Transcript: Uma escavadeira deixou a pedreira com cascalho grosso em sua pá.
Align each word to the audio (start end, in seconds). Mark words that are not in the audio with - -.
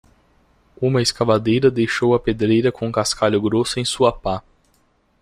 Uma 0.81 0.99
escavadeira 0.99 1.69
deixou 1.69 2.15
a 2.15 2.19
pedreira 2.19 2.71
com 2.71 2.91
cascalho 2.91 3.39
grosso 3.39 3.79
em 3.79 3.85
sua 3.85 4.11
pá. 4.11 4.41